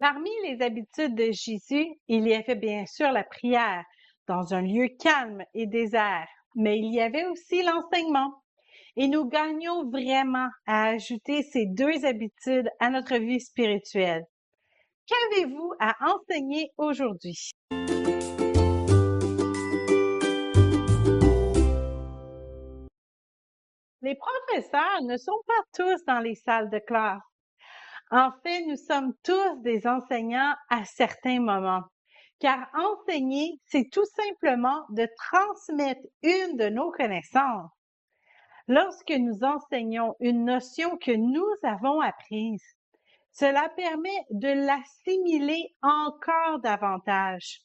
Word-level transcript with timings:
Parmi 0.00 0.30
les 0.44 0.62
habitudes 0.62 1.14
de 1.14 1.30
Jésus, 1.30 1.86
il 2.08 2.26
y 2.26 2.32
avait 2.32 2.54
bien 2.54 2.86
sûr 2.86 3.12
la 3.12 3.22
prière 3.22 3.84
dans 4.26 4.54
un 4.54 4.62
lieu 4.62 4.88
calme 4.98 5.44
et 5.52 5.66
désert, 5.66 6.26
mais 6.54 6.78
il 6.78 6.90
y 6.94 7.02
avait 7.02 7.26
aussi 7.26 7.62
l'enseignement. 7.62 8.42
Et 8.96 9.08
nous 9.08 9.28
gagnons 9.28 9.90
vraiment 9.90 10.48
à 10.66 10.84
ajouter 10.86 11.42
ces 11.42 11.66
deux 11.66 12.06
habitudes 12.06 12.70
à 12.80 12.88
notre 12.88 13.16
vie 13.16 13.40
spirituelle. 13.40 14.24
Qu'avez-vous 15.06 15.74
à 15.78 15.94
enseigner 16.14 16.70
aujourd'hui? 16.78 17.50
Les 24.00 24.14
professeurs 24.14 25.02
ne 25.02 25.18
sont 25.18 25.42
pas 25.46 25.62
tous 25.74 26.02
dans 26.06 26.20
les 26.20 26.36
salles 26.36 26.70
de 26.70 26.78
classe. 26.78 27.29
En 28.12 28.32
fait, 28.42 28.66
nous 28.66 28.76
sommes 28.76 29.14
tous 29.22 29.62
des 29.62 29.86
enseignants 29.86 30.54
à 30.68 30.84
certains 30.84 31.38
moments, 31.38 31.84
car 32.40 32.66
enseigner, 32.74 33.60
c'est 33.66 33.88
tout 33.88 34.04
simplement 34.04 34.84
de 34.90 35.06
transmettre 35.16 36.00
une 36.24 36.56
de 36.56 36.68
nos 36.70 36.90
connaissances. 36.90 37.70
Lorsque 38.66 39.12
nous 39.12 39.44
enseignons 39.44 40.16
une 40.18 40.44
notion 40.44 40.96
que 40.98 41.12
nous 41.12 41.46
avons 41.62 42.00
apprise, 42.00 42.64
cela 43.30 43.68
permet 43.76 44.26
de 44.30 44.48
l'assimiler 44.48 45.72
encore 45.80 46.58
davantage. 46.60 47.60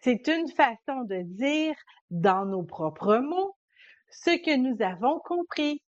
C'est 0.00 0.28
une 0.28 0.48
façon 0.48 1.02
de 1.04 1.22
dire, 1.22 1.74
dans 2.10 2.44
nos 2.44 2.62
propres 2.62 3.18
mots, 3.18 3.56
ce 4.10 4.30
que 4.30 4.56
nous 4.56 4.80
avons 4.80 5.18
compris. 5.24 5.82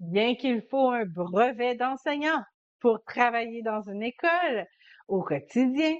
Bien 0.00 0.34
qu'il 0.34 0.62
faut 0.68 0.90
un 0.90 1.04
brevet 1.04 1.76
d'enseignant 1.76 2.42
pour 2.80 3.02
travailler 3.04 3.62
dans 3.62 3.82
une 3.82 4.02
école 4.02 4.66
au 5.08 5.22
quotidien. 5.22 5.96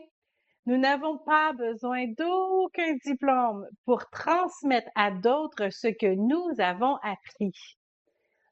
Nous 0.66 0.76
n'avons 0.76 1.18
pas 1.18 1.52
besoin 1.52 2.06
d'aucun 2.18 2.94
diplôme 3.04 3.66
pour 3.84 4.08
transmettre 4.10 4.90
à 4.96 5.12
d'autres 5.12 5.70
ce 5.70 5.88
que 5.88 6.14
nous 6.14 6.48
avons 6.58 6.96
appris. 7.02 7.52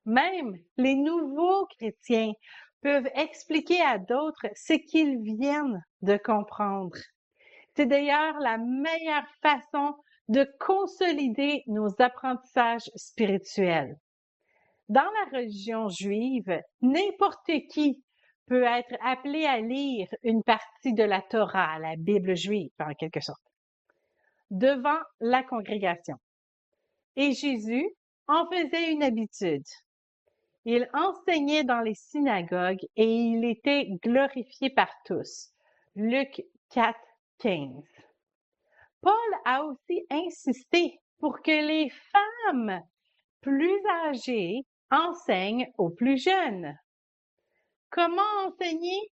Même 0.06 0.54
les 0.76 0.94
nouveaux 0.94 1.66
chrétiens 1.78 2.32
peuvent 2.82 3.08
expliquer 3.14 3.80
à 3.80 3.98
d'autres 3.98 4.46
ce 4.54 4.74
qu'ils 4.74 5.18
viennent 5.22 5.82
de 6.02 6.16
comprendre. 6.16 6.98
C'est 7.74 7.86
d'ailleurs 7.86 8.38
la 8.38 8.58
meilleure 8.58 9.26
façon 9.42 9.96
de 10.28 10.48
consolider 10.60 11.64
nos 11.66 12.00
apprentissages 12.00 12.90
spirituels. 12.94 13.96
Dans 14.88 15.02
la 15.02 15.38
religion 15.38 15.88
juive, 15.88 16.60
n'importe 16.82 17.50
qui 17.70 18.04
peut 18.46 18.64
être 18.64 18.94
appelé 19.02 19.46
à 19.46 19.60
lire 19.60 20.08
une 20.22 20.42
partie 20.42 20.92
de 20.92 21.02
la 21.02 21.22
Torah, 21.22 21.78
la 21.78 21.96
Bible 21.96 22.36
juive 22.36 22.70
en 22.78 22.92
quelque 22.94 23.20
sorte, 23.20 23.42
devant 24.50 25.00
la 25.20 25.42
congrégation. 25.42 26.16
Et 27.16 27.32
Jésus 27.32 27.88
en 28.28 28.46
faisait 28.46 28.92
une 28.92 29.02
habitude. 29.02 29.66
Il 30.64 30.88
enseignait 30.94 31.64
dans 31.64 31.80
les 31.80 31.94
synagogues 31.94 32.84
et 32.96 33.06
il 33.06 33.44
était 33.44 33.86
glorifié 34.02 34.70
par 34.70 34.90
tous. 35.04 35.50
Luc 35.94 36.42
4, 36.70 36.98
15. 37.38 37.68
Paul 39.02 39.12
a 39.44 39.64
aussi 39.64 40.06
insisté 40.10 40.98
pour 41.18 41.42
que 41.42 41.50
les 41.50 41.90
femmes 41.90 42.80
plus 43.42 43.78
âgées 44.06 44.62
enseignent 44.90 45.70
aux 45.76 45.90
plus 45.90 46.16
jeunes. 46.16 46.74
Comment 47.94 48.48
enseigner? 48.48 49.12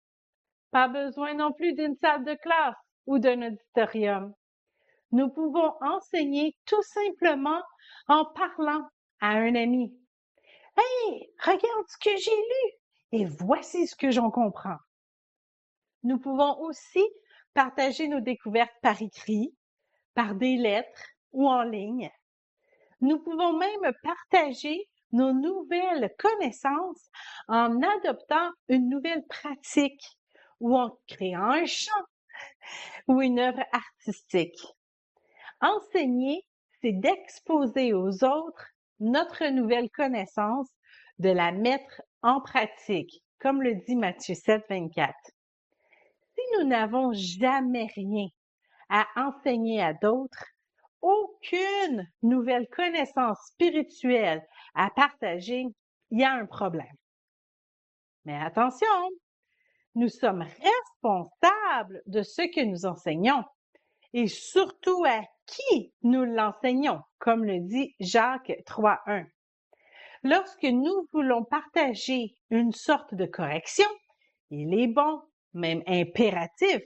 Pas 0.72 0.90
besoin 0.90 1.34
non 1.34 1.54
plus 1.54 1.72
d'une 1.76 1.95
salle 1.95 2.26
de 2.26 2.34
classe 2.34 2.76
ou 3.06 3.20
d'un 3.20 3.42
auditorium. 3.48 4.34
Nous 5.14 5.30
pouvons 5.30 5.72
enseigner 5.80 6.58
tout 6.66 6.81
simplement 6.81 7.62
en 8.09 8.25
parlant 8.25 8.86
à 9.22 9.30
un 9.30 9.56
ami. 9.56 9.97
Hey, 10.75 11.31
regarde 11.40 11.86
ce 11.88 11.97
que 12.02 12.18
j'ai 12.18 12.36
lu 12.36 12.74
et 13.13 13.24
voici 13.24 13.88
ce 13.88 13.96
que 13.96 14.12
j'en 14.12 14.30
comprends. 14.30 14.80
Nous 16.03 16.19
pouvons 16.19 16.59
aussi 16.59 17.03
partager 17.53 18.09
nos 18.09 18.19
découvertes 18.19 18.75
par 18.81 19.02
écrit, 19.02 19.56
par 20.16 20.36
des 20.36 20.57
lettres 20.57 21.12
ou 21.31 21.47
en 21.47 21.63
ligne. 21.63 22.12
Nous 23.00 23.19
pouvons 23.24 23.53
même 23.53 23.94
partager 24.03 24.90
nos 25.12 25.34
nouvelles 25.34 26.14
connaissances 26.18 27.10
en 27.48 27.82
adoptant 27.82 28.50
une 28.70 28.90
nouvelle 28.90 29.26
pratique 29.28 30.04
ou 30.60 30.78
en 30.78 30.98
créant 31.08 31.52
un 31.52 31.66
chant 31.66 31.92
ou 33.08 33.22
une 33.22 33.40
œuvre 33.40 33.64
artistique. 33.72 34.60
Enseigner, 35.62 36.46
c'est 36.82 36.94
d'exposer 36.94 37.94
aux 37.94 38.24
autres 38.24 38.68
notre 39.00 39.46
nouvelle 39.48 39.90
connaissance, 39.90 40.70
de 41.20 41.30
la 41.30 41.52
mettre 41.52 42.02
en 42.22 42.42
pratique, 42.42 43.24
comme 43.40 43.62
le 43.62 43.76
dit 43.76 43.96
Matthieu 43.96 44.36
7, 44.36 44.64
24. 44.70 45.14
Si 46.36 46.42
nous 46.58 46.68
n'avons 46.68 47.12
jamais 47.14 47.88
rien 47.96 48.28
à 48.90 49.06
enseigner 49.16 49.82
à 49.82 49.94
d'autres, 49.94 50.46
aucune 51.02 52.10
nouvelle 52.24 52.68
connaissance 52.70 53.38
spirituelle 53.48 54.46
à 54.75 54.90
partager, 54.90 55.66
il 56.12 56.19
y 56.19 56.24
a 56.24 56.34
un 56.34 56.46
problème. 56.46 56.96
Mais 58.25 58.36
attention, 58.36 58.88
nous 59.96 60.09
sommes 60.09 60.44
responsables 60.44 62.02
de 62.06 62.22
ce 62.22 62.41
que 62.41 62.63
nous 62.63 62.86
enseignons 62.86 63.44
et 64.13 64.28
surtout 64.28 65.03
à 65.06 65.22
qui 65.46 65.94
nous 66.02 66.24
l'enseignons, 66.24 67.02
comme 67.19 67.46
le 67.46 67.59
dit 67.59 67.96
Jacques 68.00 68.52
3.1. 68.68 69.25
Lorsque 70.24 70.63
nous 70.63 71.07
voulons 71.13 71.44
partager 71.44 72.36
une 72.50 72.72
sorte 72.72 73.13
de 73.13 73.25
correction, 73.25 73.88
il 74.50 74.74
est 74.80 74.88
bon, 74.88 75.22
même 75.53 75.84
impératif, 75.88 76.81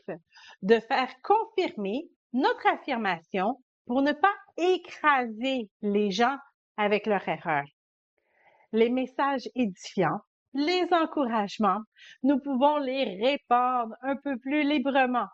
de 0.62 0.80
faire 0.80 1.10
confirmer 1.24 2.10
notre 2.34 2.68
affirmation 2.68 3.62
pour 3.86 4.02
ne 4.02 4.12
pas 4.12 4.36
écraser 4.58 5.70
les 5.82 6.12
gens 6.12 6.38
avec 6.78 7.08
leur 7.08 7.28
erreur. 7.28 7.64
Les 8.72 8.90
messages 8.90 9.50
édifiants, 9.56 10.20
les 10.54 10.88
encouragements, 10.92 11.82
nous 12.24 12.40
pouvons 12.40 12.78
les 12.78 13.18
répandre 13.24 13.96
un 14.02 14.16
peu 14.16 14.38
plus 14.38 14.64
librement. 14.64 15.28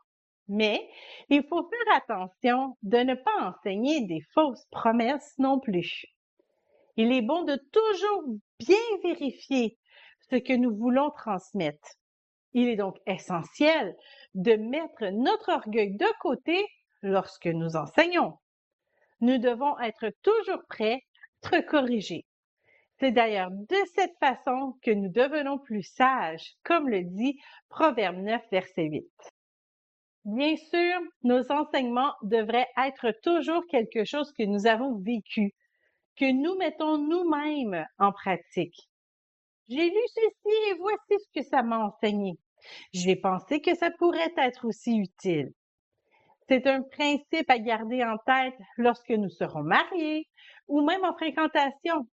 Mais 0.47 0.88
il 1.29 1.44
faut 1.47 1.68
faire 1.68 1.96
attention 1.97 2.78
de 2.84 2.97
ne 2.97 3.16
pas 3.16 3.50
enseigner 3.50 4.06
des 4.06 4.22
fausses 4.34 4.66
promesses 4.72 5.34
non 5.38 5.59
plus. 5.59 6.06
Il 6.97 7.12
est 7.12 7.22
bon 7.22 7.44
de 7.44 7.56
toujours 7.72 8.23
bien 8.59 8.78
vérifier 9.03 9.78
ce 10.29 10.35
que 10.35 10.53
nous 10.53 10.75
voulons 10.75 11.12
transmettre. 11.12 11.90
Il 12.53 12.69
est 12.69 12.78
donc 12.78 12.97
essentiel 13.06 13.96
de 14.34 14.56
mettre 14.56 15.06
notre 15.12 15.52
orgueil 15.52 15.96
de 15.97 16.07
côté 16.22 16.66
lorsque 17.02 17.47
nous 17.47 17.75
enseignons 17.75 18.38
nous 19.22 19.38
devons 19.38 19.79
être 19.79 20.12
toujours 20.22 20.63
prêts 20.69 21.03
à 21.52 21.57
être 21.57 21.66
corrigés. 21.67 22.25
C'est 23.00 23.11
d'ailleurs 23.11 23.51
de 23.51 23.75
cette 23.94 24.17
façon 24.19 24.78
que 24.81 24.91
nous 24.91 25.09
devenons 25.09 25.59
plus 25.59 25.83
sages, 25.83 26.53
comme 26.63 26.88
le 26.88 27.03
dit 27.03 27.38
Proverbe 27.67 28.17
9, 28.17 28.41
verset 28.51 28.85
8. 28.85 29.06
Bien 30.23 30.56
sûr, 30.56 31.01
nos 31.23 31.51
enseignements 31.51 32.13
devraient 32.23 32.69
être 32.78 33.11
toujours 33.22 33.66
quelque 33.67 34.05
chose 34.05 34.31
que 34.31 34.44
nous 34.44 34.66
avons 34.66 34.97
vécu, 35.00 35.53
que 36.16 36.31
nous 36.31 36.57
mettons 36.57 36.97
nous-mêmes 36.97 37.85
en 38.00 38.13
pratique. 38.13 38.89
J'ai 39.67 39.89
lu 39.89 40.01
ceci 40.07 40.55
et 40.69 40.73
voici 40.75 41.19
ce 41.19 41.39
que 41.39 41.45
ça 41.45 41.63
m'a 41.63 41.79
enseigné. 41.79 42.38
J'ai 42.94 43.17
pensé 43.17 43.59
que 43.59 43.75
ça 43.75 43.91
pourrait 43.91 44.34
être 44.37 44.66
aussi 44.66 44.97
utile. 44.97 45.52
C'est 46.47 46.66
un 46.67 46.81
principe 46.81 47.49
à 47.49 47.59
garder 47.59 48.03
en 48.03 48.17
tête 48.25 48.58
lorsque 48.78 49.09
nous 49.09 49.29
serons 49.29 49.64
mariés 49.64 50.28
ou 50.67 50.81
même 50.81 51.03
en 51.03 51.14
fréquentation. 51.14 52.08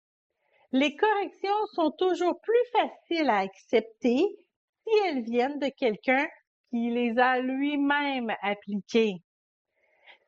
Les 0.73 0.95
corrections 0.97 1.67
sont 1.75 1.91
toujours 1.93 2.41
plus 2.41 2.65
faciles 2.73 3.29
à 3.29 3.39
accepter 3.39 4.19
si 4.19 4.95
elles 5.07 5.23
viennent 5.23 5.59
de 5.59 5.71
quelqu'un 5.77 6.27
qui 6.71 6.91
les 6.91 7.19
a 7.19 7.41
lui-même 7.41 8.33
appliquées. 8.43 9.17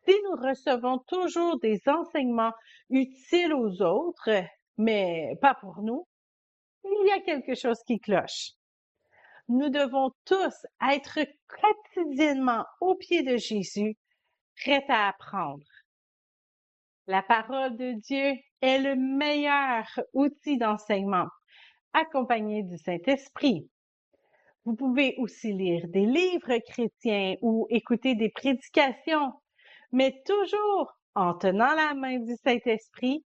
Si 0.05 0.15
nous 0.25 0.37
recevons 0.37 0.99
toujours 1.07 1.59
des 1.61 1.81
enseignements 1.87 2.53
utiles 2.91 3.55
aux 3.55 3.83
autres, 3.83 4.31
mais 4.77 5.37
pas 5.41 5.55
pour 5.55 5.81
nous, 5.83 6.07
il 6.85 7.07
y 7.07 7.13
a 7.13 7.21
quelque 7.21 7.55
chose 7.55 7.79
qui 7.87 8.01
cloche 8.01 8.51
nous 9.49 9.69
devons 9.69 10.11
tous 10.25 10.67
être 10.91 11.19
quotidiennement 11.47 12.65
au 12.81 12.95
pied 12.95 13.23
de 13.23 13.37
Jésus, 13.37 13.97
prêts 14.57 14.85
à 14.89 15.09
apprendre. 15.09 15.65
La 17.09 17.21
parole 17.21 17.77
de 17.77 17.93
Dieu 17.93 18.35
est 18.61 18.79
le 18.79 18.95
meilleur 18.95 19.85
outil 20.13 20.57
d'enseignement, 20.57 21.27
accompagné 21.93 22.63
du 22.63 22.79
Saint-Esprit. 22.79 23.69
Vous 24.65 24.77
pouvez 24.77 25.17
aussi 25.19 25.53
lire 25.53 25.89
des 25.89 26.07
livres 26.07 26.59
chrétiens 26.59 27.35
ou 27.43 27.67
écouter 27.71 28.15
des 28.15 28.31
prédications, 28.31 29.33
mais 29.91 30.23
toujours 30.25 30.97
en 31.17 31.35
tenant 31.35 31.75
la 31.75 31.95
main 31.95 32.21
du 32.21 32.37
Saint-Esprit 32.45 33.25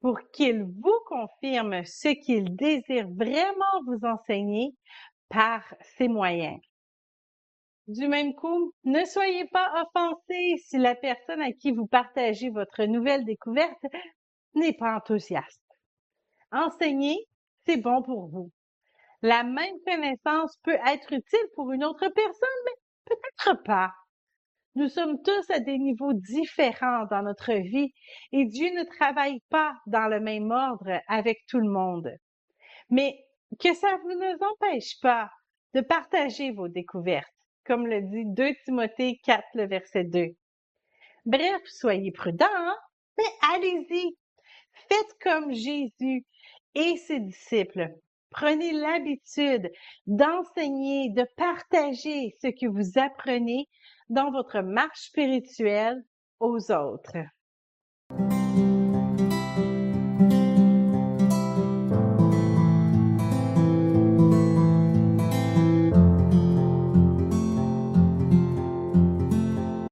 pour 0.00 0.18
qu'il 0.32 0.64
vous 0.64 1.00
confirme 1.06 1.84
ce 1.84 2.08
qu'il 2.08 2.56
désire 2.56 3.08
vraiment 3.10 3.84
vous 3.86 4.04
enseigner 4.04 4.74
par 5.28 5.62
ses 5.96 6.08
moyens. 6.08 6.58
Du 7.86 8.08
même 8.08 8.34
coup, 8.34 8.72
ne 8.84 9.04
soyez 9.04 9.46
pas 9.48 9.70
offensés 9.82 10.56
si 10.64 10.78
la 10.78 10.94
personne 10.94 11.42
à 11.42 11.52
qui 11.52 11.70
vous 11.72 11.86
partagez 11.86 12.48
votre 12.48 12.84
nouvelle 12.84 13.24
découverte 13.24 13.84
n'est 14.54 14.72
pas 14.72 14.96
enthousiaste. 14.96 15.60
Enseigner, 16.50 17.18
c'est 17.66 17.76
bon 17.76 18.02
pour 18.02 18.28
vous. 18.28 18.50
La 19.20 19.42
même 19.42 19.76
connaissance 19.86 20.56
peut 20.62 20.78
être 20.86 21.12
utile 21.12 21.48
pour 21.54 21.72
une 21.72 21.84
autre 21.84 22.08
personne, 22.08 22.48
mais 22.64 22.72
peut-être 23.04 23.62
pas. 23.64 23.92
Nous 24.76 24.88
sommes 24.88 25.22
tous 25.22 25.50
à 25.50 25.60
des 25.60 25.78
niveaux 25.78 26.14
différents 26.14 27.06
dans 27.10 27.22
notre 27.22 27.52
vie 27.52 27.92
et 28.32 28.44
Dieu 28.46 28.70
ne 28.70 28.84
travaille 28.84 29.40
pas 29.50 29.74
dans 29.86 30.08
le 30.08 30.20
même 30.20 30.50
ordre 30.50 31.00
avec 31.06 31.44
tout 31.48 31.60
le 31.60 31.70
monde. 31.70 32.10
Mais 32.88 33.14
que 33.60 33.74
ça 33.74 33.98
ne 33.98 34.14
nous 34.14 34.46
empêche 34.46 35.00
pas 35.00 35.30
de 35.74 35.80
partager 35.80 36.50
vos 36.50 36.68
découvertes, 36.68 37.33
comme 37.64 37.86
le 37.86 38.02
dit 38.02 38.24
2 38.26 38.54
Timothée 38.64 39.20
4, 39.24 39.42
le 39.54 39.66
verset 39.66 40.04
2. 40.04 40.34
Bref, 41.24 41.62
soyez 41.66 42.12
prudents, 42.12 42.46
hein? 42.50 42.76
mais 43.16 43.24
allez-y. 43.54 44.16
Faites 44.88 45.18
comme 45.22 45.52
Jésus 45.52 46.26
et 46.74 46.96
ses 46.96 47.20
disciples. 47.20 47.88
Prenez 48.30 48.72
l'habitude 48.72 49.70
d'enseigner, 50.06 51.10
de 51.10 51.24
partager 51.36 52.34
ce 52.42 52.48
que 52.48 52.66
vous 52.66 52.98
apprenez 52.98 53.68
dans 54.08 54.30
votre 54.32 54.60
marche 54.60 55.06
spirituelle 55.06 56.04
aux 56.40 56.72
autres. 56.72 57.16